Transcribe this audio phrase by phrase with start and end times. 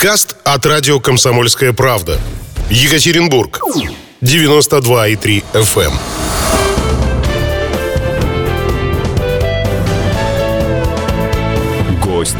[0.00, 2.20] Подкаст от радио «Комсомольская правда».
[2.70, 3.58] Екатеринбург.
[4.22, 5.92] 92,3 FM.
[11.90, 12.00] эм.
[12.00, 12.36] Гость.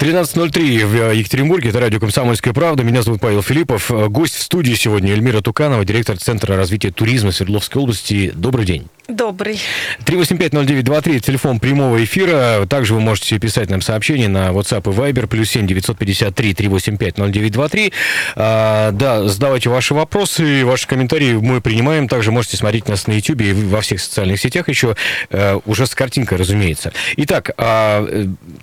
[0.00, 1.68] 13.03 в э, Екатеринбурге.
[1.68, 2.82] Это радио «Комсомольская правда».
[2.82, 3.90] Меня зовут Павел Филиппов.
[3.90, 8.32] Э, гость в студии сегодня Эльмира Туканова, директор Центра развития туризма Свердловской области.
[8.34, 8.88] Добрый день.
[9.10, 9.58] Добрый.
[10.06, 12.64] 3850923, телефон прямого эфира.
[12.66, 17.92] Также вы можете писать нам сообщение на WhatsApp и Viber, плюс 7 953 385 0923.
[18.36, 22.08] А, да, задавайте ваши вопросы, ваши комментарии мы принимаем.
[22.08, 24.94] Также можете смотреть нас на YouTube и во всех социальных сетях еще,
[25.30, 26.92] а, уже с картинкой, разумеется.
[27.16, 28.06] Итак, а,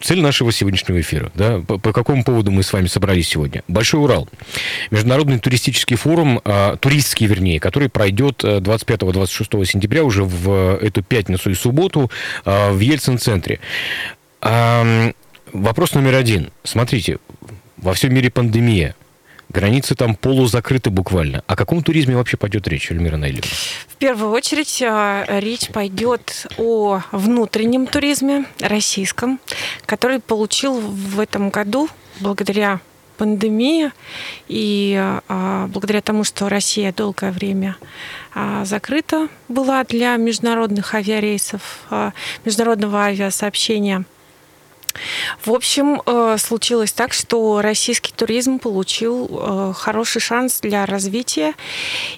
[0.02, 1.27] цель нашего сегодняшнего эфира.
[1.36, 3.64] Да, по, по какому поводу мы с вами собрались сегодня?
[3.68, 4.28] Большой Урал.
[4.92, 11.50] Международный туристический форум, а, туристский, вернее, который пройдет 25-26 сентября уже в в эту пятницу
[11.50, 12.10] и субботу
[12.46, 13.60] а, в Ельцин-центре.
[15.54, 16.52] Вопрос номер один.
[16.64, 17.18] Смотрите,
[17.78, 18.96] во всем мире пандемия.
[19.50, 21.44] Границы там полузакрыты буквально.
[21.48, 23.50] О каком туризме вообще пойдет речь, Эльмира Найлевна?
[23.98, 29.40] В первую очередь а, речь пойдет о внутреннем туризме российском,
[29.88, 32.80] который получил в этом году благодаря
[33.18, 33.92] пандемии
[34.48, 34.96] и
[35.28, 37.76] а, благодаря тому, что Россия долгое время
[38.36, 41.88] а, закрыта была для международных авиарейсов,
[42.46, 44.06] международного авиасообщения.
[45.44, 51.54] В общем, э, случилось так, что российский туризм получил э, хороший шанс для развития.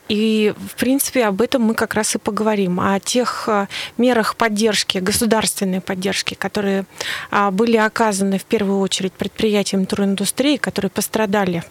[0.08, 2.80] И, в принципе, об этом мы как раз и поговорим.
[2.80, 6.85] О тех э, мерах поддержки, государственной поддержки, которые
[7.31, 11.63] а, были оказаны в первую очередь предприятиям туриндустрии, которые пострадали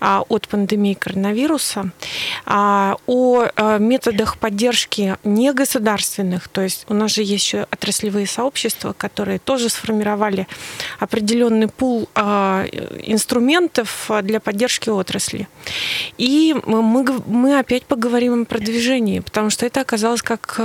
[0.00, 1.90] от пандемии коронавируса,
[2.46, 8.92] а, о а, методах поддержки негосударственных, то есть у нас же есть еще отраслевые сообщества,
[8.92, 10.46] которые тоже сформировали
[10.98, 15.48] определенный пул инструментов для поддержки отрасли.
[16.16, 20.60] И мы, мы опять поговорим о продвижении, потому что это оказалось как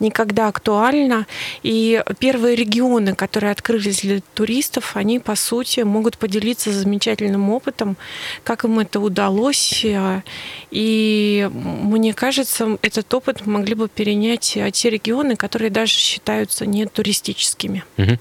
[0.00, 1.26] никогда актуально.
[1.62, 7.96] И первые регионы, которые открылись для туристов, они, по сути, могут поделиться замечательным опытом,
[8.44, 9.84] как им это удалось.
[9.84, 10.22] Э,
[10.70, 16.86] и мне кажется, этот опыт могли бы перенять э, те регионы, которые даже считаются не
[16.86, 17.84] туристическими.
[17.98, 18.18] Угу.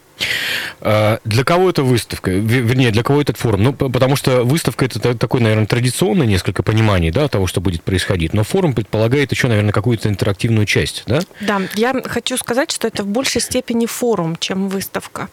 [0.82, 2.32] А, для кого эта выставка?
[2.32, 3.64] Вернее, для кого этот форум?
[3.64, 8.34] Ну, потому что выставка это такое, наверное, традиционное несколько пониманий да, того, что будет происходить.
[8.34, 11.20] Но форум предполагает еще, наверное, какую-то интерактивную часть, да?
[11.40, 15.30] Да, я хочу сказать, что это в большей степени форум, чем выставка.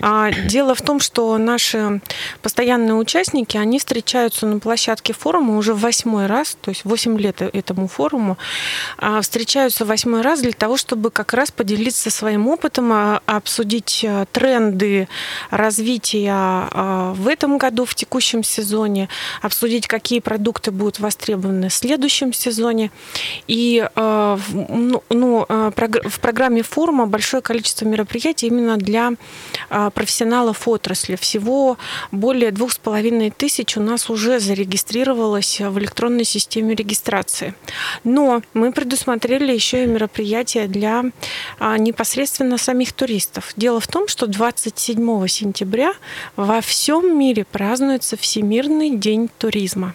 [0.00, 2.00] А, дело в том, что наши
[2.42, 7.42] постоянные участники, они встречаются на площадке форума уже в восьмой раз, то есть восемь лет
[7.42, 8.38] этому форуму,
[8.98, 15.08] а, встречаются восьмой раз для того, чтобы как раз поделиться своим опытом, обсудить тренды
[15.50, 19.08] развития а, в этом году, в текущем сезоне,
[19.42, 22.90] обсудить, какие продукты будут востребованы в следующем сезоне.
[23.46, 29.12] И а, ну, ну а, в программе форума большое количество мероприятий именно для
[29.94, 31.16] профессионалов отрасли.
[31.16, 31.78] Всего
[32.10, 37.54] более двух с половиной тысяч у нас уже зарегистрировалось в электронной системе регистрации.
[38.04, 41.04] Но мы предусмотрели еще и мероприятия для
[41.60, 43.52] непосредственно самих туристов.
[43.56, 45.92] Дело в том, что 27 сентября
[46.36, 49.94] во всем мире празднуется Всемирный день туризма.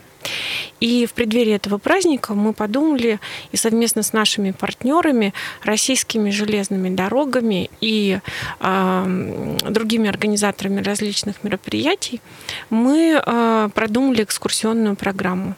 [0.79, 3.19] И в преддверии этого праздника мы подумали
[3.51, 5.33] и совместно с нашими партнерами,
[5.63, 8.19] российскими железными дорогами и
[8.59, 12.21] э, другими организаторами различных мероприятий,
[12.69, 15.55] мы э, продумали экскурсионную программу.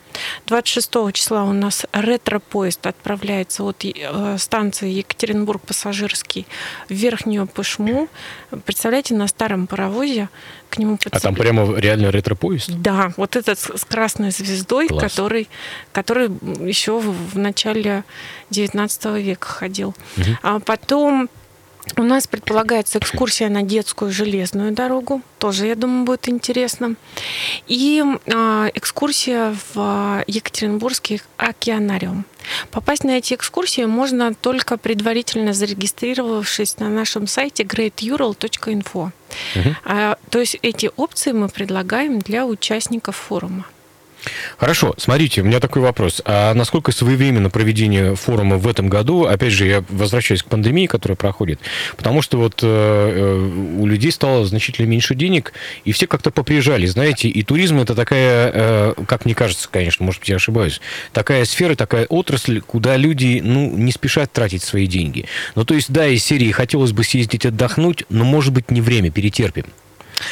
[0.47, 6.47] 26 числа у нас ретро-поезд отправляется от э, станции Екатеринбург-Пассажирский
[6.89, 8.07] в Верхнюю Пышму.
[8.66, 10.29] Представляете, на старом паровозе
[10.69, 11.16] к нему подцеп...
[11.16, 12.69] А там прямо реально ретро-поезд?
[12.69, 15.49] Да, вот этот с красной звездой, который,
[15.91, 16.29] который
[16.66, 18.03] еще в начале
[18.49, 19.95] 19 века ходил.
[20.17, 20.38] Угу.
[20.43, 21.29] А потом
[21.97, 25.21] у нас предполагается экскурсия на детскую железную дорогу.
[25.39, 26.95] Тоже, я думаю, будет интересно.
[27.67, 32.25] И э, экскурсия в Екатеринбургский океанариум.
[32.72, 39.11] Попасть на эти экскурсии можно только предварительно зарегистрировавшись на нашем сайте greatural.info.
[39.55, 39.75] Угу.
[39.85, 43.66] А, то есть эти опции мы предлагаем для участников форума.
[44.58, 46.22] Хорошо, смотрите, у меня такой вопрос.
[46.26, 51.16] А насколько своевременно проведение форума в этом году, опять же, я возвращаюсь к пандемии, которая
[51.16, 51.59] проходит,
[51.97, 55.53] потому что вот э, э, у людей стало значительно меньше денег,
[55.85, 60.22] и все как-то поприезжали, знаете, и туризм это такая, э, как мне кажется, конечно, может
[60.22, 60.82] быть, я ошибаюсь,
[61.14, 65.26] такая сфера, такая отрасль, куда люди, ну, не спешат тратить свои деньги.
[65.56, 69.09] Ну, то есть, да, из серии хотелось бы съездить отдохнуть, но, может быть, не время,
[69.09, 69.66] перетерпим.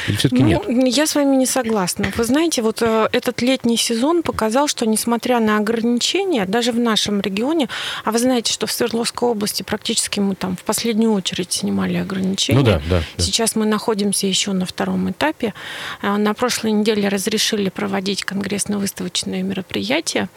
[0.08, 0.96] Или все-таки ну, нет?
[0.96, 2.12] Я с вами не согласна.
[2.16, 7.22] Вы знаете, вот э, этот летний сезон показал, что несмотря на ограничения, даже в нашем
[7.22, 7.70] регионе,
[8.04, 12.60] а вы знаете, что в Свердловской области практически мы там в последнюю очередь снимали ограничения.
[12.60, 13.02] Ну да, да.
[13.18, 13.24] да.
[13.24, 15.54] Сейчас мы находимся еще на втором этапе.
[16.02, 20.30] Э, на прошлой неделе разрешили проводить конгрессно-выставочные мероприятия.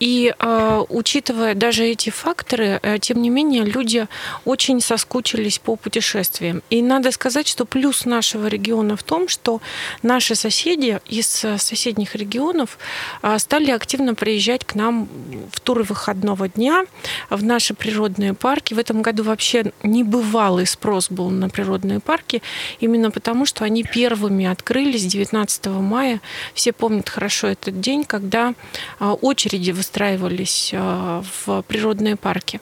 [0.00, 4.06] И э, учитывая даже эти факторы, тем не менее, люди
[4.44, 6.62] очень соскучились по путешествиям.
[6.70, 9.60] И надо сказать, что плюс нашего региона в том, что
[10.02, 12.78] наши соседи из соседних регионов
[13.22, 15.08] э, стали активно приезжать к нам
[15.52, 16.84] в туры выходного дня
[17.30, 18.74] в наши природные парки.
[18.74, 22.42] В этом году вообще небывалый спрос был на природные парки,
[22.80, 26.20] именно потому, что они первыми открылись 19 мая.
[26.54, 28.54] Все помнят хорошо этот день, когда
[29.00, 32.60] э, очереди выстраивались в природные парки.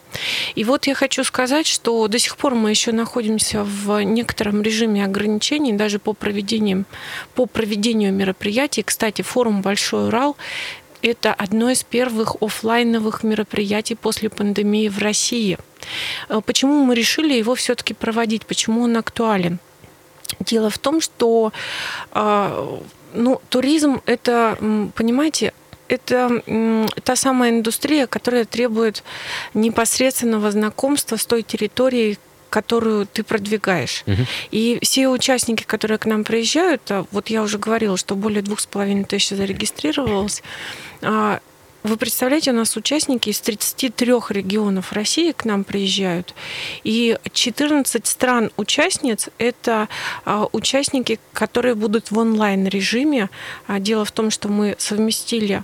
[0.55, 5.05] И вот я хочу сказать, что до сих пор мы еще находимся в некотором режиме
[5.05, 6.85] ограничений даже по, проведениям,
[7.35, 8.83] по проведению мероприятий.
[8.83, 10.37] Кстати, форум «Большой Урал»
[11.03, 15.57] это одно из первых офлайновых мероприятий после пандемии в России.
[16.29, 18.45] Э, почему мы решили его все-таки проводить?
[18.45, 19.59] Почему он актуален?
[20.39, 21.51] Дело в том, что
[22.13, 22.79] э,
[23.13, 24.57] ну, туризм это,
[24.95, 25.53] понимаете,
[25.89, 26.41] это
[27.03, 29.03] та самая индустрия, которая требует
[29.53, 32.17] непосредственного знакомства с той территорией,
[32.53, 34.03] которую ты продвигаешь.
[34.05, 34.25] Угу.
[34.51, 38.59] И все участники, которые к нам приезжают, а вот я уже говорила, что более двух
[38.59, 40.43] с половиной тысяч зарегистрировалось,
[41.01, 41.39] а,
[41.81, 46.35] вы представляете, у нас участники из 33 регионов России к нам приезжают,
[46.83, 49.89] и 14 стран-участниц– это
[50.23, 53.31] а, участники, которые будут в онлайн-режиме.
[53.67, 55.63] Дело в том, что мы совместили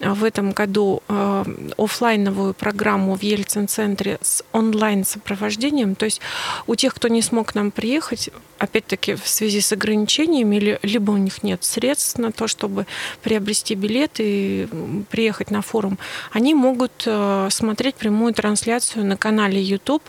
[0.00, 1.44] в этом году э,
[1.76, 5.94] офлайновую программу в Ельцин-центре с онлайн-сопровождением.
[5.94, 6.20] То есть
[6.66, 11.16] у тех, кто не смог к нам приехать, опять-таки в связи с ограничениями, либо у
[11.16, 12.86] них нет средств на то, чтобы
[13.22, 14.68] приобрести билет и
[15.10, 15.98] приехать на форум,
[16.32, 20.02] они могут э, смотреть прямую трансляцию на канале YouTube,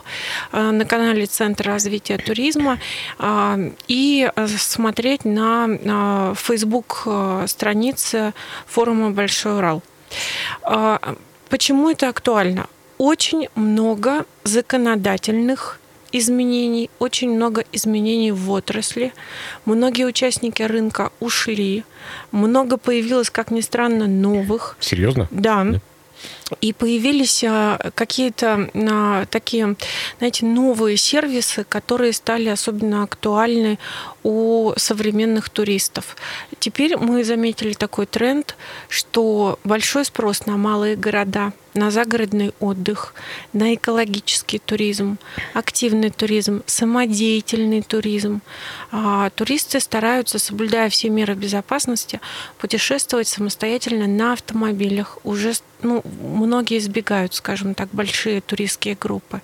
[0.51, 2.79] э, на канале Центра развития туризма
[3.87, 7.07] и смотреть на Facebook
[7.47, 8.33] странице
[8.65, 9.83] форума Большой Урал.
[11.49, 12.67] Почему это актуально?
[12.97, 15.79] Очень много законодательных
[16.11, 19.13] изменений, очень много изменений в отрасли.
[19.65, 21.83] Многие участники рынка ушли.
[22.31, 24.77] Много появилось, как ни странно, новых.
[24.79, 25.27] Серьезно?
[25.31, 25.63] Да.
[25.63, 25.81] да.
[26.61, 29.75] И появились а, какие-то а, такие,
[30.17, 33.79] знаете, новые сервисы, которые стали особенно актуальны
[34.23, 36.15] у современных туристов.
[36.59, 38.55] Теперь мы заметили такой тренд,
[38.89, 43.13] что большой спрос на малые города, на загородный отдых,
[43.53, 45.17] на экологический туризм,
[45.53, 48.41] активный туризм, самодеятельный туризм.
[48.91, 52.19] А, туристы стараются, соблюдая все меры безопасности,
[52.57, 55.19] путешествовать самостоятельно на автомобилях.
[55.23, 56.03] Уже ну,
[56.39, 59.41] многие избегают, скажем так, большие туристские группы.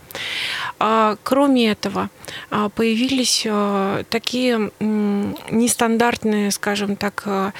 [0.80, 2.10] А, кроме этого,
[2.50, 3.48] а, появились
[4.10, 7.54] такие нестандартные, скажем так,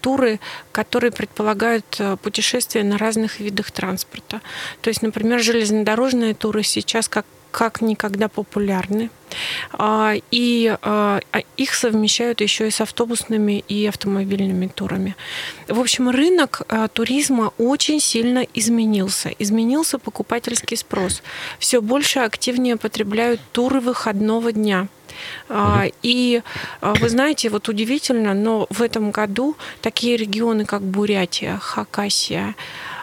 [0.00, 0.40] туры,
[0.72, 4.40] которые предполагают путешествия на разных видах транспорта.
[4.80, 9.10] То есть, например, железнодорожные туры сейчас как как никогда популярны.
[9.72, 11.20] А, и а,
[11.56, 15.16] их совмещают еще и с автобусными и автомобильными турами.
[15.68, 19.30] В общем, рынок туризма очень сильно изменился.
[19.38, 21.22] Изменился покупательский спрос.
[21.58, 24.88] Все больше активнее потребляют туры выходного дня.
[26.02, 26.42] И
[26.80, 32.54] а, вы знаете, вот удивительно, но в этом году такие регионы, как Бурятия, Хакасия,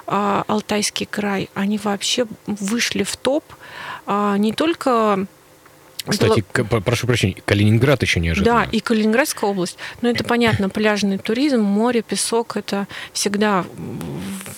[0.08, 3.44] а, Алтайский край, они вообще вышли в топ
[4.08, 5.28] не только
[6.06, 6.80] кстати, было...
[6.80, 8.66] прошу прощения, Калининград еще неожиданно.
[8.66, 9.78] Да, и Калининградская область.
[10.02, 13.66] Но это понятно, пляжный туризм, море, песок, это всегда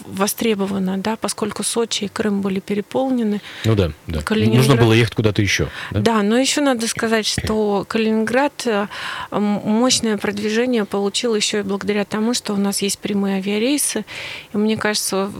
[0.05, 3.41] востребовано, да, поскольку Сочи и Крым были переполнены.
[3.65, 4.21] Ну да, да.
[4.21, 4.67] Калининград...
[4.67, 5.69] Нужно было ехать куда-то еще.
[5.91, 6.01] Да?
[6.01, 8.87] да, но еще надо сказать, что Калининград э,
[9.31, 14.05] мощное продвижение получил еще и благодаря тому, что у нас есть прямые авиарейсы.
[14.53, 15.31] И мне кажется,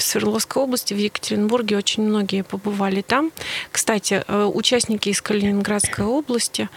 [0.00, 3.30] в Свердловской области, в Екатеринбурге очень многие побывали там.
[3.70, 6.68] Кстати, э, участники из Калининградской области,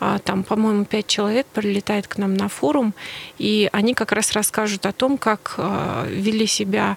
[0.00, 2.94] а, там, по-моему, пять человек прилетает к нам на форум,
[3.38, 6.96] и они как раз расскажут о том, как э, вели себя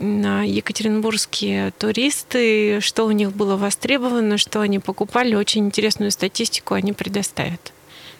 [0.00, 5.34] екатеринбургские туристы, что у них было востребовано, что они покупали.
[5.34, 7.72] Очень интересную статистику они предоставят.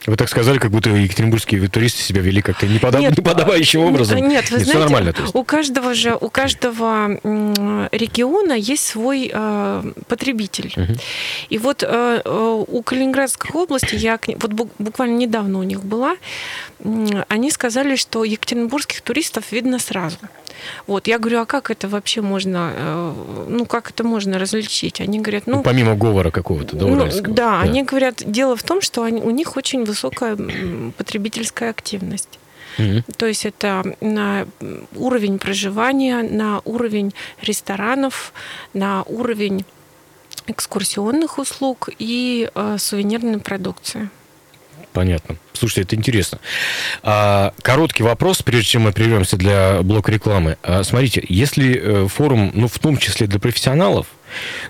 [0.07, 3.01] Вы так сказали, как будто екатеринбургские туристы себя вели как-то неподоб...
[3.01, 4.17] нет, неподобающим образом.
[4.17, 7.09] Нет, вы нет, знаете, нормально, у каждого же, у каждого
[7.93, 10.73] региона есть свой э, потребитель.
[10.77, 10.93] Угу.
[11.51, 16.17] И вот э, э, у Калининградской области, я вот буквально недавно у них была,
[17.29, 20.17] они сказали, что екатеринбургских туристов видно сразу.
[20.87, 23.13] Вот, я говорю, а как это вообще можно, э,
[23.49, 25.01] ну, как это можно различить?
[25.01, 25.57] Они говорят, ну...
[25.57, 29.21] ну помимо говора какого-то, да, ну, да, да, они говорят, дело в том, что они,
[29.21, 30.37] у них очень высокая
[30.97, 32.39] потребительская активность.
[32.79, 33.17] Mm-hmm.
[33.17, 34.47] То есть это на
[34.95, 38.33] уровень проживания, на уровень ресторанов,
[38.73, 39.65] на уровень
[40.47, 44.09] экскурсионных услуг и э, сувенирной продукции.
[44.93, 45.37] Понятно.
[45.53, 46.39] Слушайте, это интересно.
[47.03, 50.57] А, короткий вопрос, прежде чем мы прервемся для блока рекламы.
[50.63, 54.09] А, смотрите, если э, форум, ну, в том числе для профессионалов,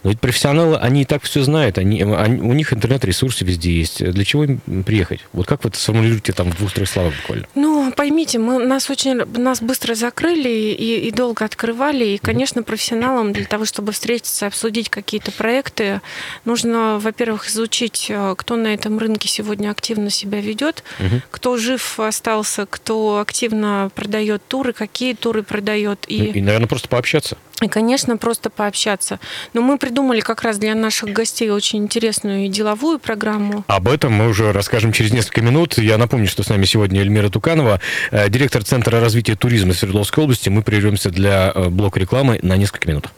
[0.02, 4.04] но ведь профессионалы, они и так все знают, они, они, у них интернет-ресурсы везде есть.
[4.04, 5.20] Для чего им приехать?
[5.32, 7.46] Вот как вы это сформулируете там в двух-трех словах буквально?
[7.54, 12.04] Ну, поймите, мы, нас очень нас быстро закрыли и, и долго открывали.
[12.04, 16.00] И, конечно, профессионалам для того, чтобы встретиться, обсудить какие-то проекты,
[16.44, 21.20] нужно, во-первых, изучить, э, кто на этом рынке сегодня активно себя ведет, угу.
[21.30, 26.04] кто жив остался, кто активно продает туры, какие туры продает.
[26.08, 27.36] И, и наверное, просто пообщаться.
[27.62, 29.20] И, конечно, просто пообщаться.
[29.52, 33.64] Но мы придумали как раз для наших гостей очень интересную и деловую программу.
[33.66, 35.78] Об этом мы уже расскажем через несколько минут.
[35.78, 37.80] Я напомню, что с нами сегодня Эльмира Туканова,
[38.10, 40.48] э, директор Центра развития туризма Свердловской области.
[40.48, 43.08] Мы прервемся для э, блока рекламы на несколько минут.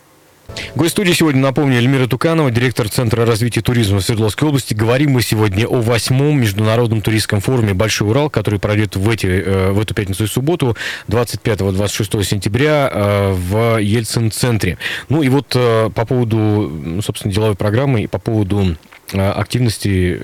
[0.74, 4.74] Гость студии сегодня, напомню, Эльмира Туканова, директор Центра развития туризма в Свердловской области.
[4.74, 9.70] Говорим мы сегодня о восьмом международном туристском форуме «Большой Урал», который пройдет в, эти, э,
[9.72, 10.76] в эту пятницу и субботу,
[11.08, 14.78] 25-26 сентября э, в Ельцин-центре.
[15.08, 18.76] Ну и вот э, по поводу, собственно, деловой программы и по поводу
[19.14, 20.20] активности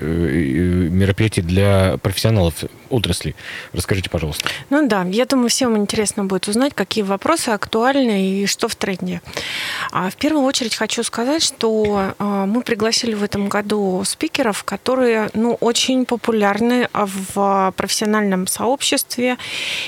[0.89, 2.55] мероприятий для профессионалов
[2.89, 3.35] отрасли.
[3.73, 4.49] Расскажите, пожалуйста.
[4.69, 9.21] Ну да, я думаю, всем интересно будет узнать, какие вопросы актуальны и что в тренде.
[9.91, 15.29] А в первую очередь хочу сказать, что а, мы пригласили в этом году спикеров, которые
[15.33, 19.37] ну, очень популярны в профессиональном сообществе.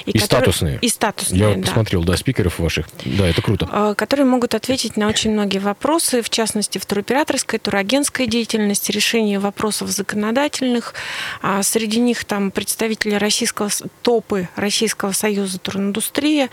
[0.05, 0.25] И, и которые...
[0.25, 0.79] статусные.
[0.81, 1.62] И статусные, Я да.
[1.63, 2.88] посмотрел, да, спикеров ваших.
[3.05, 3.96] Да, это круто.
[3.98, 9.89] Которые могут ответить на очень многие вопросы, в частности, в туроператорской, турагентской деятельности, решении вопросов
[9.89, 10.93] законодательных.
[11.41, 13.69] А среди них там представители российского,
[14.01, 16.50] топы Российского союза туриндустрии.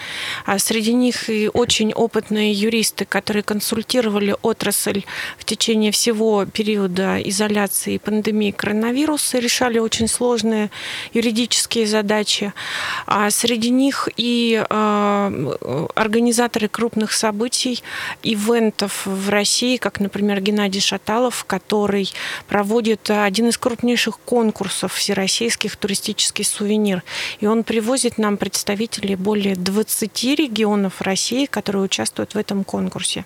[0.47, 5.05] А среди них и очень опытные юристы, которые консультировали отрасль
[5.39, 10.71] в течение всего периода изоляции и пандемии коронавируса, решали очень сложные
[11.13, 12.53] юридические задачи.
[13.07, 17.83] А среди них и э, организаторы крупных событий,
[18.23, 22.13] ивентов в России, как, например, Геннадий Шаталов, который
[22.49, 27.03] проводит один из крупнейших конкурсов всероссийских туристический сувенир.
[27.41, 33.25] И он привозит нам представителей более 20 регионов России, которые участвуют в этом конкурсе.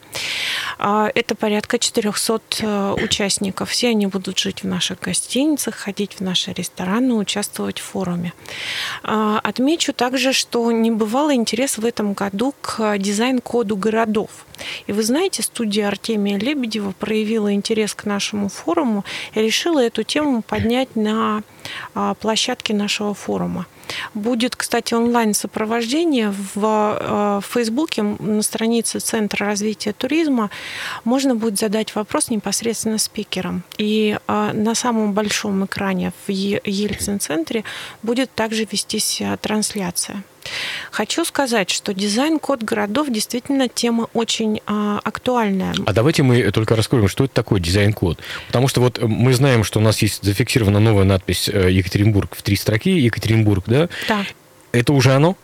[0.78, 3.70] А, это порядка 400 э, участников.
[3.70, 8.32] Все они будут жить в наших гостиницах, ходить в наши рестораны, участвовать в форуме.
[9.02, 14.30] А, отмечу также, что небывалый интерес в этом году к дизайн-коду городов.
[14.86, 19.04] И вы знаете, студия Артемия Лебедева проявила интерес к нашему форуму
[19.34, 21.42] и решила эту тему поднять на
[21.94, 23.66] а, площадке нашего форума.
[24.14, 30.50] Будет, кстати, онлайн-сопровождение в а, Фейсбуке на странице Центра развития туризма.
[31.04, 33.62] Можно будет задать вопрос непосредственно спикерам.
[33.78, 37.64] И а, на самом большом экране в Ельцин-центре
[38.02, 40.22] будет также вестись трансляция.
[40.90, 45.74] Хочу сказать, что дизайн-код городов действительно тема очень а, актуальная.
[45.86, 48.18] А давайте мы только раскроем, что это такое дизайн-код.
[48.46, 52.42] Потому что вот мы знаем, что у нас есть зафиксирована новая надпись э, Екатеринбург в
[52.42, 53.88] три строки, Екатеринбург, да?
[54.08, 54.24] Да.
[54.72, 55.36] Это уже оно?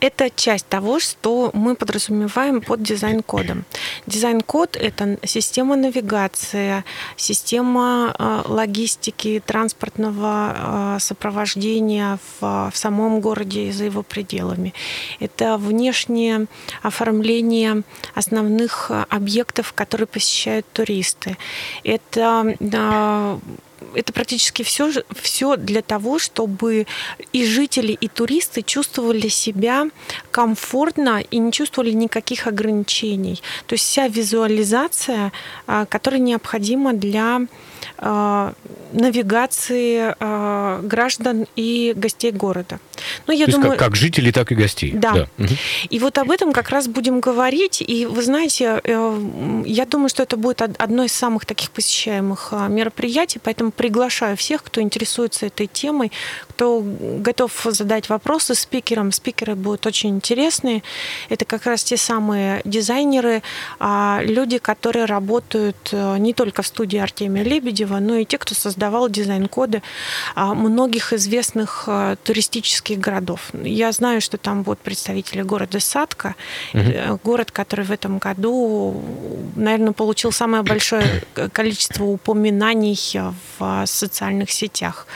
[0.00, 3.64] Это часть того, что мы подразумеваем под дизайн-кодом.
[4.06, 6.84] Дизайн-код– это система навигации,
[7.16, 14.72] система э, логистики, транспортного э, сопровождения в, в самом городе и за его пределами.
[15.20, 16.46] Это внешнее
[16.82, 17.82] оформление
[18.14, 21.36] основных э, объектов, которые посещают туристы.
[21.84, 22.56] Это
[23.94, 26.86] это практически все, все для того, чтобы
[27.32, 29.88] и жители, и туристы чувствовали себя
[30.30, 33.42] комфортно и не чувствовали никаких ограничений.
[33.66, 35.32] То есть вся визуализация,
[35.66, 37.40] а, которая необходима для
[38.92, 40.14] навигации
[40.86, 42.78] граждан и гостей города.
[43.26, 44.92] Ну, я То думаю, есть как, как жителей, так и гостей.
[44.92, 45.28] Да.
[45.38, 45.46] да.
[45.88, 47.82] И вот об этом как раз будем говорить.
[47.86, 53.70] И вы знаете, я думаю, что это будет одно из самых таких посещаемых мероприятий, поэтому
[53.70, 56.10] приглашаю всех, кто интересуется этой темой,
[56.60, 59.12] кто готов задать вопросы спикерам.
[59.12, 60.82] Спикеры будут очень интересные.
[61.30, 63.42] Это как раз те самые дизайнеры,
[63.78, 68.54] а, люди, которые работают э, не только в студии Артемия Лебедева, но и те, кто
[68.54, 69.82] создавал дизайн-коды
[70.34, 73.48] а, многих известных э, туристических городов.
[73.54, 76.34] Я знаю, что там будут представители города Садка,
[76.74, 77.20] угу.
[77.24, 79.02] город, который в этом году,
[79.56, 81.22] наверное, получил самое большое
[81.54, 82.98] количество упоминаний
[83.58, 85.06] в социальных сетях.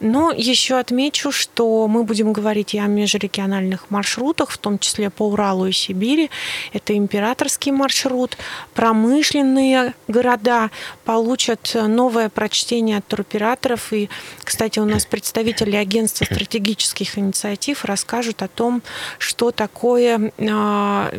[0.00, 5.28] Но еще отмечу, что мы будем говорить и о межрегиональных маршрутах, в том числе по
[5.28, 6.30] Уралу и Сибири.
[6.72, 8.36] Это императорский маршрут.
[8.74, 10.70] Промышленные города
[11.04, 13.92] получат новое прочтение от туроператоров.
[13.92, 14.08] И,
[14.44, 18.82] кстати, у нас представители агентства стратегических инициатив расскажут о том,
[19.18, 21.12] что такое, а,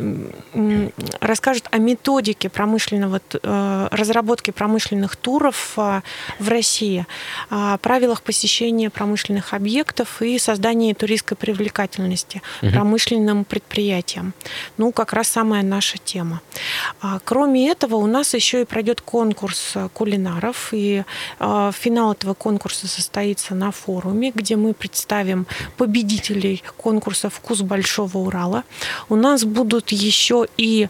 [1.20, 6.02] расскажут о методике промышленного, э, разработки промышленных туров а,
[6.38, 7.06] в России,
[7.50, 12.72] о правилах посещения промышленных объектов и создании туристской привлекательности угу.
[12.72, 14.34] промышленным предприятиям.
[14.78, 16.40] Ну, как раз самая наша тема.
[17.00, 21.04] А, кроме этого, у нас еще и пройдет конкурс кулинаров, и
[21.38, 25.46] финал этого конкурса состоится на форуме, где мы представим
[25.76, 28.64] победителей конкурса «Вкус Большого Урала».
[29.08, 30.88] У нас будут еще и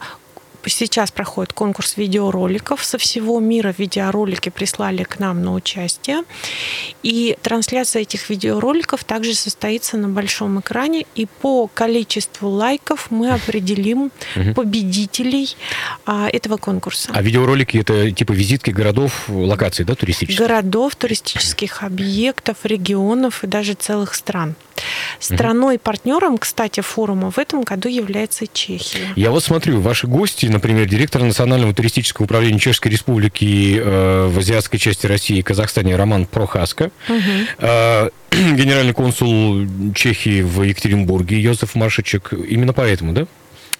[0.70, 3.74] сейчас проходит конкурс видеороликов со всего мира.
[3.76, 6.22] Видеоролики прислали к нам на участие.
[7.02, 11.06] И трансляция этих видеороликов также состоится на большом экране.
[11.14, 14.10] И по количеству лайков мы определим
[14.54, 15.56] победителей
[16.06, 17.10] а, этого конкурса.
[17.12, 20.38] А видеоролики это типа визитки городов, локаций, да, туристических?
[20.38, 24.54] Городов, туристических объектов, регионов и даже целых стран.
[25.18, 29.12] Страной-партнером, кстати, форума в этом году является Чехия.
[29.16, 34.78] Я вот смотрю, ваши гости, например, директор Национального туристического управления Чешской Республики э, в азиатской
[34.78, 37.18] части России и Казахстане Роман Прохаска, угу.
[37.58, 42.32] э, генеральный консул Чехии в Екатеринбурге Йозеф Машичек.
[42.32, 43.26] Именно поэтому, да?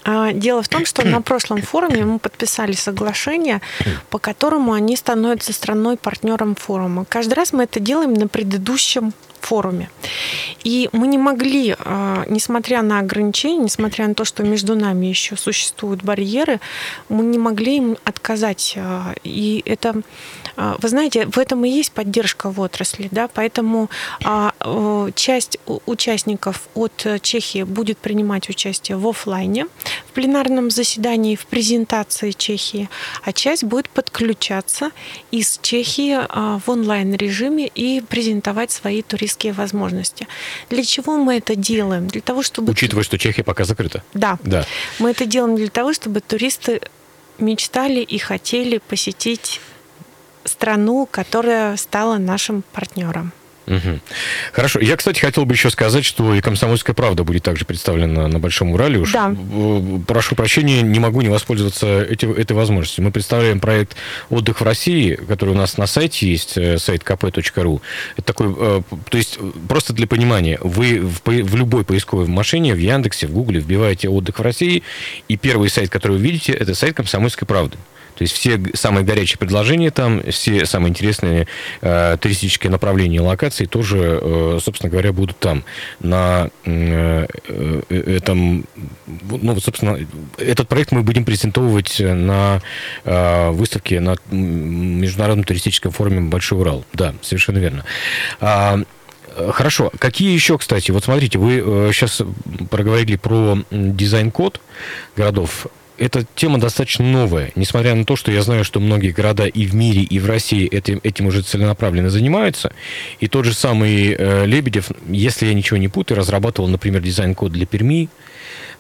[0.04, 3.61] А, дело в том, что на прошлом форуме мы подписали соглашение,
[4.11, 7.04] по которому они становятся страной-партнером форума.
[7.09, 9.12] Каждый раз мы это делаем на предыдущем
[9.46, 9.88] форуме.
[10.64, 15.37] И мы не могли, а, несмотря на ограничения, несмотря на то, что между нами еще
[15.37, 16.61] существуют барьеры,
[17.09, 18.74] мы не могли им отказать.
[18.76, 20.02] А, и это,
[20.57, 23.88] а, вы знаете, в этом и есть поддержка в отрасли, да, поэтому
[25.14, 29.66] часть участников от Чехии будет принимать участие в офлайне,
[30.07, 32.88] в пленарном заседании, в презентации Чехии,
[33.24, 34.90] а часть будет подключаться
[35.31, 36.18] из Чехии
[36.59, 40.27] в онлайн-режиме и презентовать свои туристические туристские возможности.
[40.71, 42.09] Для чего мы это делаем?
[42.09, 42.73] Для того, чтобы...
[42.73, 44.03] Учитывая, что Чехия пока закрыта.
[44.14, 44.38] Да.
[44.45, 44.64] да.
[44.99, 46.81] Мы это делаем для того, чтобы туристы
[47.38, 49.61] мечтали и хотели посетить
[50.45, 53.33] страну, которая стала нашим партнером.
[53.66, 54.01] Угу.
[54.53, 54.81] Хорошо.
[54.81, 58.72] Я, кстати, хотел бы еще сказать, что и «Комсомольская правда» будет также представлена на Большом
[58.72, 58.98] Урале.
[58.98, 59.35] Уж да.
[60.07, 63.05] Прошу прощения, не могу не воспользоваться эти, этой возможностью.
[63.05, 63.96] Мы представляем проект
[64.31, 67.81] «Отдых в России», который у нас на сайте есть, э, сайт kp.ru.
[68.16, 72.79] Это такой, э, то есть, просто для понимания, вы в, в любой поисковой машине, в
[72.79, 74.83] Яндексе, в Гугле вбиваете «Отдых в России»,
[75.29, 77.79] и первый сайт, который вы видите, это сайт «Комсомольской правды».
[78.14, 81.46] То есть все самые горячие предложения там, все самые интересные
[81.81, 85.64] э, туристические направления и локации тоже, э, собственно говоря, будут там.
[86.01, 88.64] На э, э этом,
[89.07, 89.98] ну, собственно,
[90.38, 92.61] этот проект мы будем презентовать на
[93.05, 96.85] э, выставке на Международном туристическом форуме «Большой Урал».
[96.92, 97.85] Да, совершенно верно.
[98.40, 98.81] А,
[99.51, 99.90] Хорошо.
[99.98, 102.25] Какие еще, кстати, вот смотрите, вы сейчас э,
[102.70, 104.61] проговорили про дизайн-код
[105.16, 109.66] городов эта тема достаточно новая, несмотря на то, что я знаю, что многие города и
[109.66, 112.72] в мире, и в России этим, этим уже целенаправленно занимаются.
[113.20, 117.66] И тот же самый э, Лебедев, если я ничего не путаю, разрабатывал, например, дизайн-код для
[117.66, 118.09] Перми,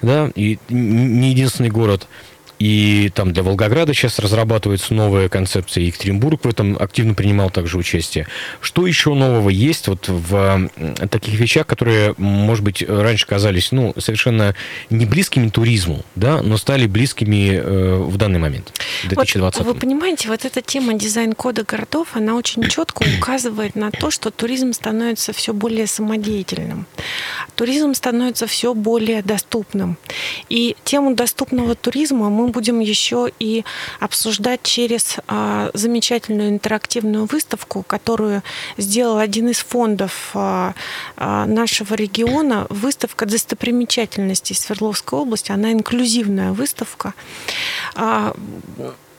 [0.00, 2.08] да, и не единственный город–
[2.62, 5.82] и там для Волгограда сейчас разрабатывается новая концепция.
[5.82, 8.28] Екатеринбург в этом активно принимал также участие.
[8.60, 10.70] Что еще нового есть вот в
[11.10, 14.54] таких вещах, которые, может быть, раньше казались ну, совершенно
[14.90, 18.72] не близкими туризму, да, но стали близкими э, в данный момент,
[19.02, 23.90] в 2020 вот, Вы понимаете, вот эта тема дизайн-кода городов, она очень четко указывает на
[23.90, 26.86] то, что туризм становится все более самодеятельным.
[27.56, 29.96] Туризм становится все более доступным.
[30.48, 33.64] И тему доступного туризма мы будем еще и
[34.00, 38.42] обсуждать через а, замечательную интерактивную выставку, которую
[38.76, 40.74] сделал один из фондов а,
[41.16, 42.66] нашего региона.
[42.68, 45.52] Выставка достопримечательностей Свердловской области.
[45.52, 47.14] Она инклюзивная выставка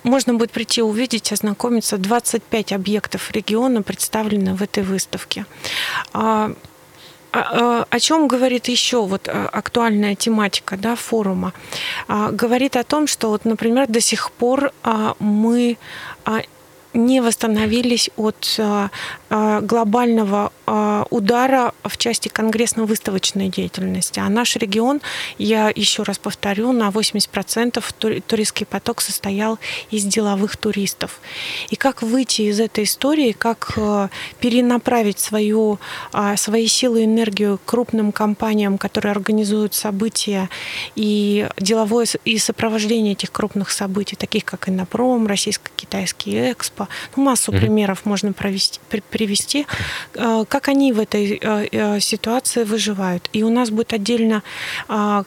[0.04, 1.98] можно будет прийти увидеть, ознакомиться.
[1.98, 5.46] 25 объектов региона представлены в этой выставке.
[7.34, 11.54] А, а, а, о чем говорит еще вот актуальная тематика да, форума?
[12.08, 14.72] Говорит о том, что, вот, например, до сих пор
[15.20, 15.78] мы
[16.94, 18.90] не восстановились от а,
[19.30, 24.20] а, глобального а, удара в части конгрессно-выставочной деятельности.
[24.20, 25.02] А наш регион,
[25.38, 29.60] я еще раз повторю, на 80% туристский поток состоял
[29.92, 31.20] из деловых туристов.
[31.70, 33.78] И как выйти из этой истории, как
[34.40, 35.80] перенаправить свою,
[36.36, 40.50] свои силы и энергию крупным компаниям, которые организуют события
[40.96, 46.88] и деловое и сопровождение этих крупных событий, таких как Иннопром, Российско-Китайский Экспо.
[47.16, 47.60] Ну, массу mm-hmm.
[47.60, 49.66] примеров можно провести, при, привести,
[50.16, 53.28] э, как они в этой э, э, ситуации выживают.
[53.34, 54.44] И у нас будет отдельно,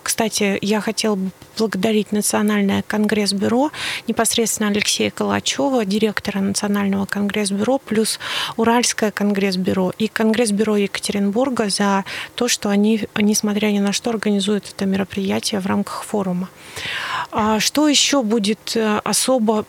[0.02, 3.70] кстати, я хотела бы благодарить Национальное конгресс-бюро,
[4.06, 8.20] непосредственно Алексея Калачева, директора Национального конгресс-бюро, плюс
[8.56, 12.04] Уральское конгресс-бюро и конгресс-бюро Екатеринбурга за
[12.36, 16.48] то, что они, несмотря ни на что, организуют это мероприятие в рамках форума.
[17.32, 19.64] А что еще будет особо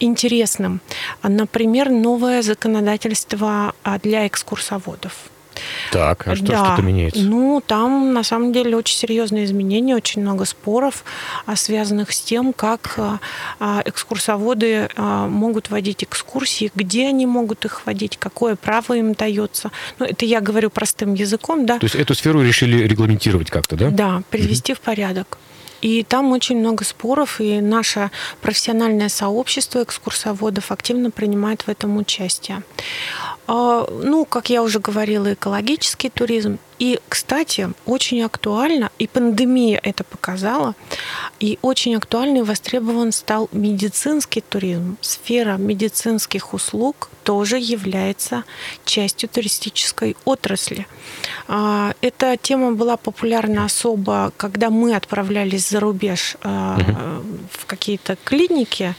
[0.00, 0.80] интересным.
[1.22, 5.12] Например, новое законодательство а, для экскурсоводов.
[5.92, 6.64] Так, а что да.
[6.64, 7.20] что-то меняется?
[7.20, 11.04] Ну, там на самом деле очень серьезные изменения, очень много споров,
[11.46, 12.98] а, связанных с тем, как
[13.60, 19.70] экскурсоводы могут водить экскурсии, где они могут их водить, какое право им дается.
[20.00, 21.78] Ну, это я говорю простым языком, да.
[21.78, 23.90] То есть эту сферу решили регламентировать как-то, да?
[23.90, 24.80] Да, привести угу.
[24.80, 25.38] в порядок.
[25.84, 32.62] И там очень много споров, и наше профессиональное сообщество экскурсоводов активно принимает в этом участие.
[33.46, 36.58] А, ну, как я уже говорила, экологический туризм.
[36.78, 40.74] И, кстати, очень актуально, и пандемия это показала,
[41.40, 44.96] и очень актуальный и востребован стал медицинский туризм.
[45.00, 48.44] Сфера медицинских услуг тоже является
[48.84, 50.86] частью туристической отрасли.
[51.48, 56.50] А, эта тема была популярна особо, когда мы отправлялись за рубеж угу.
[57.50, 58.94] в какие-то клиники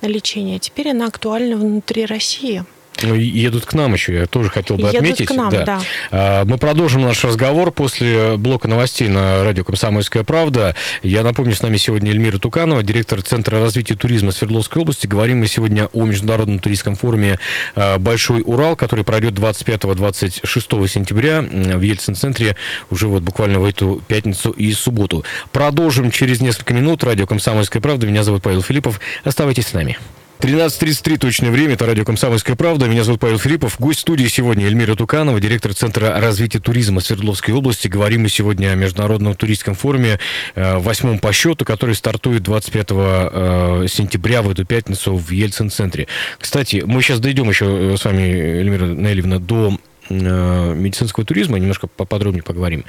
[0.00, 0.58] на лечение.
[0.58, 2.64] Теперь она актуальна внутри России.
[3.02, 5.26] Ну, едут к нам еще, я тоже хотел бы едут отметить.
[5.28, 5.64] К нам, да.
[5.64, 5.80] Да.
[6.10, 10.74] А, мы продолжим наш разговор после блока новостей на радио «Комсомольская правда».
[11.02, 15.06] Я напомню, с нами сегодня Эльмира Туканова, директор Центра развития туризма Свердловской области.
[15.06, 17.38] Говорим мы сегодня о Международном туристском форуме
[17.76, 22.56] а, «Большой Урал», который пройдет 25-26 сентября в Ельцин-центре
[22.90, 25.24] уже вот буквально в эту пятницу и субботу.
[25.52, 27.04] Продолжим через несколько минут.
[27.04, 28.06] Радио «Комсомольская правда».
[28.06, 29.00] Меня зовут Павел Филиппов.
[29.24, 29.98] Оставайтесь с нами.
[30.40, 32.86] 13.33 точное время, это радио «Комсомольская правда».
[32.86, 33.80] Меня зовут Павел Филиппов.
[33.80, 37.88] Гость студии сегодня Эльмира Туканова, директор Центра развития туризма Свердловской области.
[37.88, 40.20] Говорим мы сегодня о Международном туристском форуме,
[40.54, 46.06] э, восьмом по счету, который стартует 25 э, сентября в эту пятницу в Ельцин-центре.
[46.38, 49.76] Кстати, мы сейчас дойдем еще э, с вами, Эльмира Наилевна, до
[50.10, 52.84] медицинского туризма, немножко поподробнее поговорим.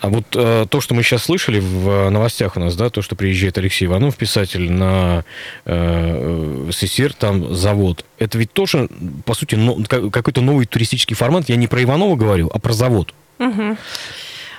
[0.00, 3.16] А вот э, то, что мы сейчас слышали в новостях у нас, да, то, что
[3.16, 5.24] приезжает Алексей Иванов, писатель, на
[5.64, 8.88] э, СССР, там завод, это ведь тоже,
[9.24, 9.58] по сути,
[10.10, 11.48] какой-то новый туристический формат.
[11.48, 13.14] Я не про Иванова говорю, а про завод.
[13.38, 13.76] Угу.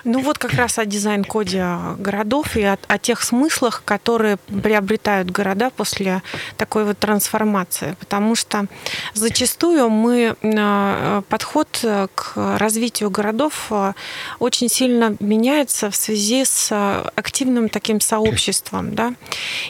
[0.04, 1.66] Ну вот как раз о дизайн-коде
[1.98, 6.22] городов и о, о тех смыслах, которые приобретают города после
[6.58, 7.96] такой вот трансформации.
[8.00, 8.68] Потому что
[9.14, 11.68] зачастую мы э, подход
[12.16, 13.94] к развитию городов э,
[14.40, 16.72] очень сильно меняется в связи с
[17.16, 18.96] активным таким сообществом.
[18.96, 19.14] Да?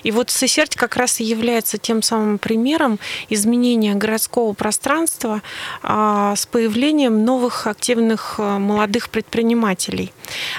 [0.03, 5.41] И вот Сесерть как раз и является тем самым примером изменения городского пространства
[5.81, 10.13] а, с появлением новых активных молодых предпринимателей.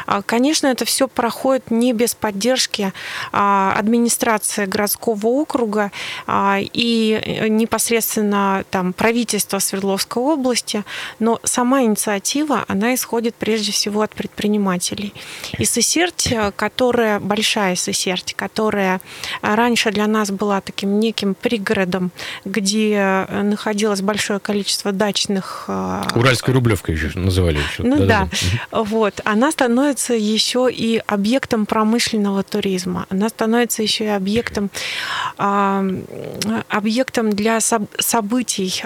[0.07, 2.93] А, конечно, это все проходит не без поддержки
[3.33, 5.93] а, администрации городского округа
[6.27, 10.85] а, и э, непосредственно там, правительства Свердловской области,
[11.19, 15.15] но сама инициатива, она исходит прежде всего от предпринимателей.
[15.59, 19.01] И Сесерть, которая, большая Сесерть, которая
[19.43, 22.11] раньше для нас была таким неким пригородом,
[22.45, 22.95] где
[23.29, 25.69] э, находилось большое количество дачных...
[26.15, 27.59] Уральская рублевка еще называли.
[27.59, 27.83] Еще.
[27.83, 28.29] Ну да,
[28.71, 28.83] да.
[28.83, 29.21] вот.
[29.25, 33.05] Она становится еще и объектом промышленного туризма.
[33.11, 34.70] Она становится еще и объектом,
[35.37, 38.83] объектом для событий,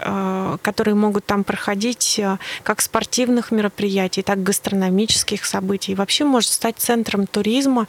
[0.62, 2.20] которые могут там проходить,
[2.64, 5.94] как спортивных мероприятий, так и гастрономических событий.
[5.94, 7.86] Вообще может стать центром туризма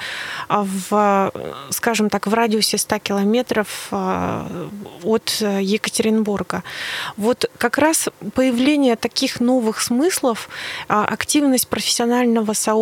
[0.47, 1.31] в,
[1.71, 6.61] скажем так, в радиусе 100 километров от Екатеринбурга.
[7.17, 10.49] Вот как раз появление таких новых смыслов,
[10.87, 12.74] активность профессионального сообщества,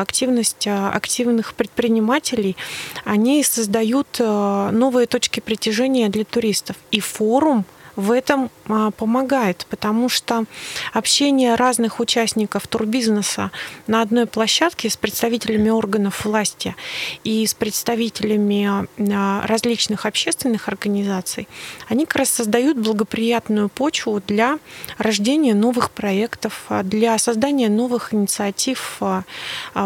[0.00, 2.56] активность активных предпринимателей,
[3.04, 6.76] они создают новые точки притяжения для туристов.
[6.90, 7.64] И форум–
[8.00, 10.44] в этом а, помогает, потому что
[10.92, 13.50] общение разных участников турбизнеса
[13.86, 16.74] на одной площадке с представителями органов власти
[17.22, 21.46] и с представителями а, различных общественных организаций,
[21.88, 24.58] они как раз создают благоприятную почву для
[24.96, 29.24] рождения новых проектов, а, для создания новых инициатив в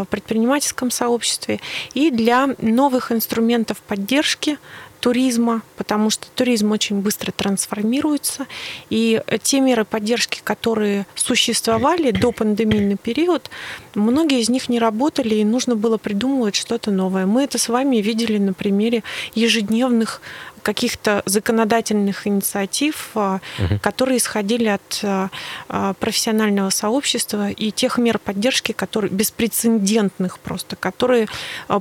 [0.08, 1.60] предпринимательском сообществе
[1.94, 4.58] и для новых инструментов поддержки
[5.04, 8.46] туризма, потому что туризм очень быстро трансформируется,
[8.88, 13.50] и те меры поддержки, которые существовали до пандемийный период,
[13.94, 17.26] многие из них не работали, и нужно было придумывать что-то новое.
[17.26, 19.02] Мы это с вами видели на примере
[19.34, 20.22] ежедневных
[20.64, 23.78] каких-то законодательных инициатив, угу.
[23.80, 25.30] которые исходили от а,
[25.68, 31.28] а, профессионального сообщества и тех мер поддержки, которые беспрецедентных просто, которые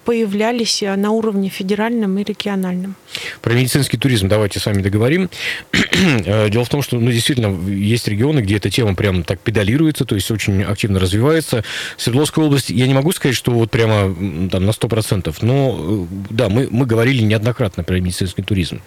[0.06, 2.96] появлялись на уровне федеральном и региональном.
[3.42, 5.30] Про медицинский туризм давайте с вами договорим.
[6.26, 10.06] Э, дело в том, что ну, действительно есть регионы, где эта тема прям так педалируется,
[10.06, 11.64] то есть очень активно развивается.
[11.98, 14.14] Свердловская область, я не могу сказать, что вот прямо
[14.50, 18.82] там на 100%, но э, да, мы, мы говорили неоднократно про медицинский туризм туризм.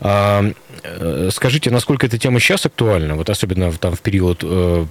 [0.00, 0.44] А,
[0.82, 4.86] э, скажите, насколько эта тема сейчас актуальна, вот особенно там, в период э,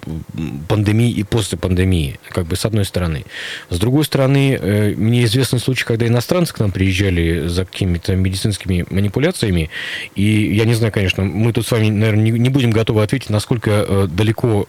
[0.68, 3.26] пандемии и после пандемии, как бы с одной стороны.
[3.70, 8.86] С другой стороны, э, мне известны случаи, когда иностранцы к нам приезжали за какими-то медицинскими
[8.90, 9.70] манипуляциями,
[10.16, 14.08] и я не знаю, конечно, мы тут с вами, наверное, не, будем готовы ответить, насколько
[14.08, 14.68] далеко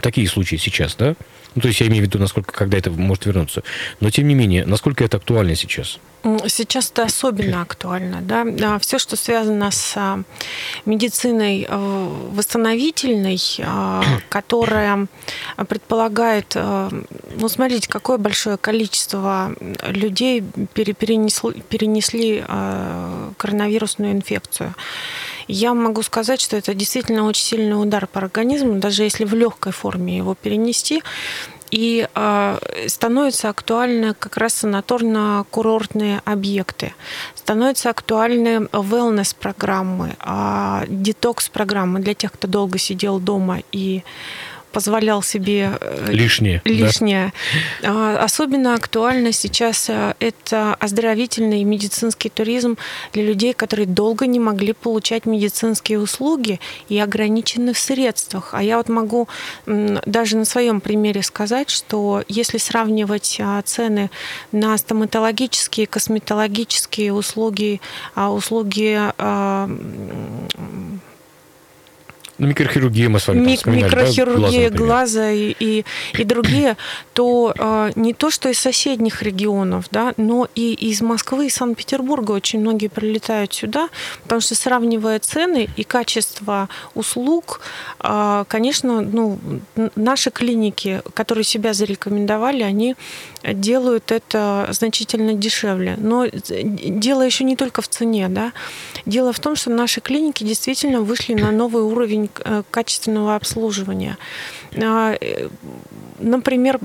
[0.00, 1.14] такие случаи сейчас, да?
[1.54, 3.62] Ну, то есть я имею в виду, насколько, когда это может вернуться.
[4.00, 5.98] Но, тем не менее, насколько это актуально сейчас?
[6.46, 8.20] Сейчас это особенно актуально.
[8.22, 8.78] Да?
[8.78, 10.22] Все, что связано с а,
[10.86, 15.06] медициной э, восстановительной, а, которая
[15.68, 16.90] предполагает, э,
[17.36, 19.54] ну, смотрите, какое большое количество
[19.86, 20.42] людей
[20.74, 24.74] перенесли, перенесли э, коронавирусную инфекцию.
[25.48, 29.72] Я могу сказать, что это действительно очень сильный удар по организму, даже если в легкой
[29.72, 31.02] форме его перенести.
[31.70, 36.92] И э, становятся актуальны как раз санаторно-курортные объекты,
[37.34, 44.02] становятся актуальны wellness-программы, э, детокс-программы для тех, кто долго сидел дома и
[44.72, 46.62] позволял себе э, лишнее.
[46.64, 47.32] лишнее.
[47.82, 48.18] Да.
[48.18, 52.76] Особенно актуально сейчас э, это оздоровительный медицинский туризм
[53.12, 56.58] для людей, которые долго не могли получать медицинские услуги
[56.88, 58.50] и ограничены в средствах.
[58.52, 59.28] А я вот могу
[59.66, 64.10] даже на своем примере сказать, что если сравнивать а, цены
[64.52, 67.80] на стоматологические, косметологические услуги,
[68.14, 69.68] а, услуги а,
[72.38, 74.76] ну, микрохирургия мы с вами Мик- Микрохирургия да?
[74.76, 75.84] глаза, глаза и, и,
[76.18, 76.76] и другие,
[77.12, 82.32] то э, не то, что из соседних регионов, да, но и из Москвы и Санкт-Петербурга
[82.32, 83.88] очень многие прилетают сюда,
[84.22, 87.60] потому что сравнивая цены и качество услуг,
[88.00, 89.38] э, конечно, ну,
[89.96, 92.96] наши клиники, которые себя зарекомендовали, они
[93.44, 95.96] делают это значительно дешевле.
[95.98, 98.52] Но дело еще не только в цене, да.
[99.06, 104.16] Дело в том, что наши клиники действительно вышли на новый уровень Э, качественного обслуживания.
[104.76, 105.48] А, э,
[106.18, 106.78] например,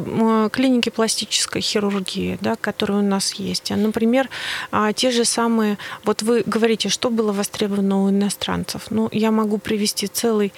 [0.52, 3.72] клиники пластической хирургии, да, которые у нас есть.
[3.72, 4.30] А, например,
[4.72, 8.88] а, те же самые, вот вы говорите, что было востребовано у иностранцев.
[8.90, 10.54] Ну, я могу привести целый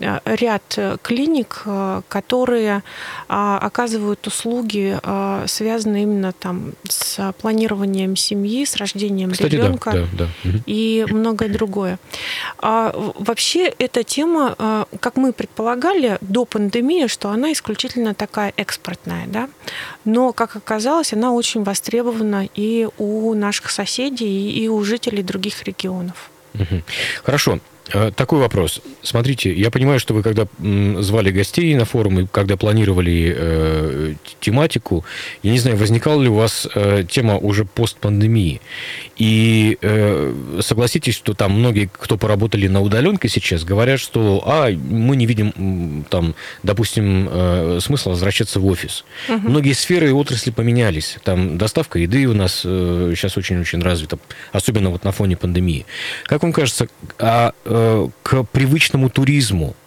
[0.00, 2.82] ряд э, клиник, э, которые
[3.28, 4.98] а, оказывают услуги,
[5.46, 10.58] связанные именно там с планированием семьи, с рождением Кстати, ребенка да, да, да.
[10.66, 11.98] и многое другое.
[12.58, 19.48] А вообще эта тема, как мы предполагали до пандемии, что она исключительно такая экспортная, да,
[20.04, 26.30] но как оказалось, она очень востребована и у наших соседей, и у жителей других регионов.
[27.22, 27.60] Хорошо.
[27.92, 28.80] А, такой вопрос.
[29.02, 30.46] Смотрите, я понимаю, что вы когда
[31.02, 35.04] звали гостей на форум и когда планировали э, тематику,
[35.42, 38.60] я не знаю, возникала ли у вас э, тема уже постпандемии.
[39.16, 45.16] И э, согласитесь, что там многие, кто поработали на удаленке сейчас, говорят, что а, мы
[45.16, 49.04] не видим там, допустим, э, смысла возвращаться в офис.
[49.28, 49.48] Угу.
[49.48, 51.16] Многие сферы и отрасли поменялись.
[51.24, 54.18] Там доставка еды у нас э, сейчас очень-очень развита,
[54.52, 55.86] особенно вот на фоне пандемии.
[56.24, 57.79] Как вам кажется, а э,
[58.22, 59.68] к привычному туризму.
[59.70, 59.79] Э,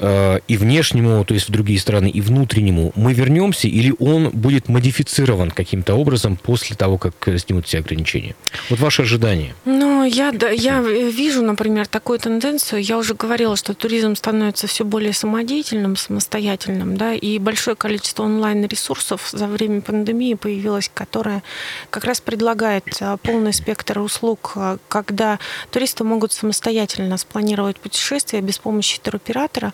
[0.00, 5.50] и внешнему, то есть в другие страны, и внутреннему мы вернемся, или он будет модифицирован
[5.50, 8.34] каким-то образом после того, как снимут все ограничения?
[8.70, 9.54] Вот ваши ожидания.
[9.64, 12.82] Ну, я, да, я вижу, например, такую тенденцию.
[12.82, 19.28] Я уже говорила, что туризм становится все более самодеятельным, самостоятельным, да, и большое количество онлайн-ресурсов
[19.32, 21.42] за время пандемии появилось, которое
[21.90, 25.38] как раз предлагает э, полный спектр услуг, э, когда
[25.70, 29.72] туристы могут самостоятельно спланировать путешествие без помощи туроператора,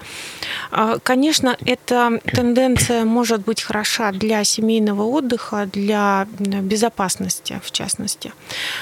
[1.03, 8.33] конечно, эта тенденция может быть хороша для семейного отдыха, для безопасности, в частности.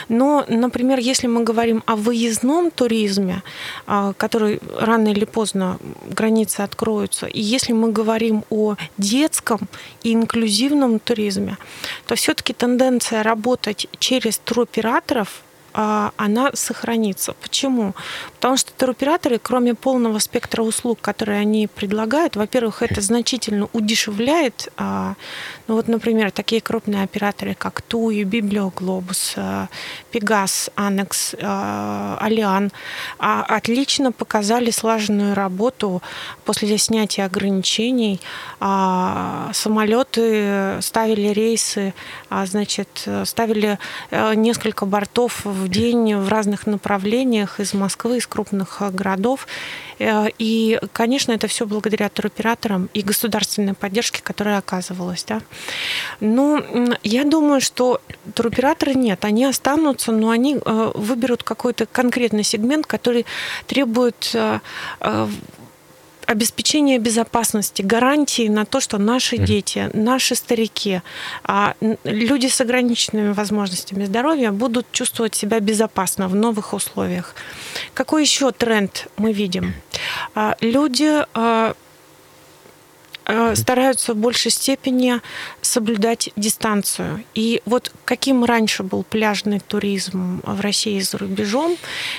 [0.08, 3.42] Но, например, если мы говорим о выездном туризме,
[3.86, 9.60] а, который рано или поздно границы откроются, и если мы говорим о детском
[10.02, 11.58] и инклюзивном туризме,
[12.06, 17.32] то все-таки тенденция работать через туроператоров а, она сохранится.
[17.34, 17.94] Почему?
[18.34, 25.14] Потому что туроператоры, кроме полного спектра услуг, которые они предлагают, во-первых, это значительно удешевляет, а,
[25.68, 29.68] ну вот, например, такие крупные операторы, как Туи, Библиоглобус, а,
[30.10, 32.70] Пегас, Анекс, Алиан,
[33.18, 36.02] отлично показали слаженную работу
[36.44, 38.20] после снятия ограничений.
[39.52, 41.94] Самолеты ставили рейсы,
[42.30, 43.78] значит, ставили
[44.10, 49.46] э, несколько бортов в в день в разных направлениях из Москвы, из крупных э, городов.
[49.98, 55.24] Э, и, конечно, это все благодаря туроператорам и государственной поддержке, которая оказывалась.
[55.24, 55.40] Да.
[56.20, 56.62] Но
[57.02, 58.00] я думаю, что
[58.34, 63.24] туроператоры нет, они останутся, но они э, выберут какой-то конкретный сегмент, который
[63.66, 64.36] требует
[66.32, 71.00] обеспечение безопасности, гарантии на то, что наши дети, наши старики,
[71.44, 77.34] а, люди с ограниченными возможностями здоровья будут чувствовать себя безопасно в новых условиях.
[77.94, 79.74] Какой еще тренд мы видим?
[80.34, 81.74] А, люди а,
[83.54, 85.20] стараются в большей степени
[85.62, 87.24] соблюдать дистанцию.
[87.34, 91.76] И вот каким раньше был пляжный туризм в России за рубежом,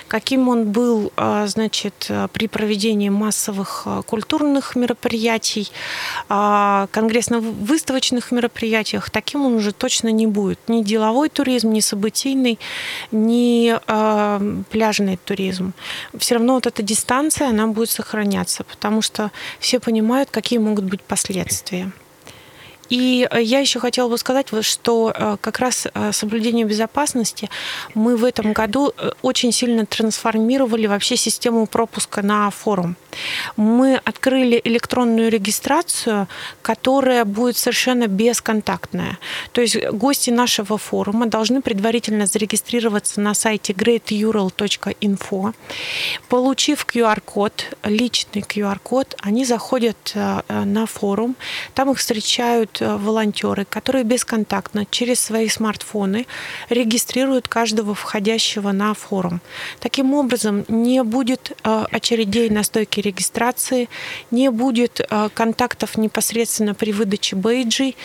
[0.08, 5.72] каким он был, э, значит, при проведении массовых э, культурных мероприятий,
[6.28, 10.60] конгрессно-выставочных мероприятиях, таким он уже точно не будет.
[10.68, 12.60] Ни деловой туризм, ни событийный,
[13.12, 13.78] ни
[14.70, 15.74] пляжный туризм.
[16.18, 21.02] Все равно вот эта дистанция, она будет сохраняться, потому что все понимают, какие могут быть
[21.02, 21.92] последствия.
[22.94, 27.50] И э, я еще хотела бы сказать, что э, как раз э, соблюдение безопасности
[27.96, 32.96] мы в этом году очень сильно трансформировали вообще систему пропуска на форум.
[33.58, 36.28] Мы открыли электронную регистрацию,
[36.62, 39.18] которая будет совершенно бесконтактная.
[39.54, 45.54] То есть гости нашего форума должны предварительно зарегистрироваться на сайте greatural.info.
[46.30, 51.36] Получив QR-код, личный QR-код, они заходят на форум,
[51.74, 56.28] там их встречают волонтеры, которые бесконтактно через свои смартфоны
[56.70, 59.42] регистрируют каждого входящего на форум.
[59.80, 63.90] Таким образом, не будет э, очередей на стойке регистрации,
[64.32, 67.96] не будет э, контактов непосредственно при выдаче бейджей.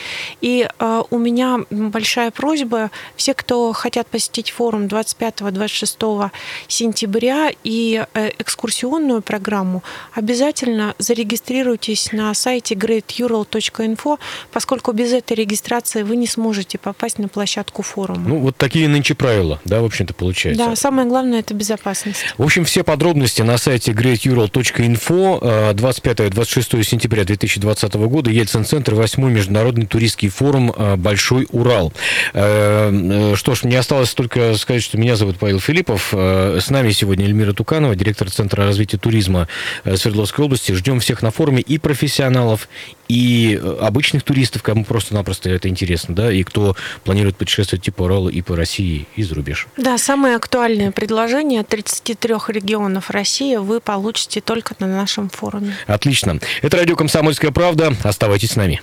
[0.40, 0.68] И
[1.10, 6.30] у меня большая просьба, все, кто хотят посетить форум 25-26
[6.68, 8.04] сентября и
[8.38, 9.82] экскурсионную программу,
[10.14, 14.18] обязательно зарегистрируйтесь на сайте greatural.info,
[14.58, 18.24] поскольку без этой регистрации вы не сможете попасть на площадку форума.
[18.26, 20.64] Ну, вот такие нынче правила, да, в общем-то, получается.
[20.64, 22.24] Да, самое главное– это безопасность.
[22.36, 30.28] В общем, все подробности на сайте greatural.info 25-26 сентября 2020 года, Ельцин-центр, 8 международный туристский
[30.28, 31.92] форум э, «Большой Урал».
[32.34, 36.12] Э, э, что ж, мне осталось только сказать, что меня зовут Павел Филиппов.
[36.12, 39.46] С нами сегодня Эльмира Туканова, директор Центра развития туризма
[39.84, 40.72] Свердловской области.
[40.72, 42.68] Ждем всех на форуме и профессионалов,
[43.08, 48.42] и обычных туристов, кому просто-напросто это интересно, да, и кто планирует путешествовать типа Урала и
[48.42, 49.66] по России, и за рубеж.
[49.76, 55.74] Да, самое актуальное предложение 33 регионов России вы получите только на нашем форуме.
[55.86, 56.38] Отлично.
[56.62, 57.94] Это радио «Комсомольская правда».
[58.02, 58.80] Оставайтесь с нами.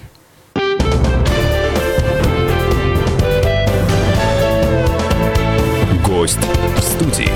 [6.06, 6.40] Гость
[6.78, 7.30] в студии.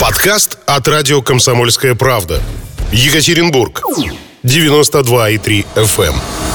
[0.00, 2.40] Подкаст от радио «Комсомольская правда».
[2.92, 3.82] Екатеринбург.
[4.44, 6.49] 92,3 FM.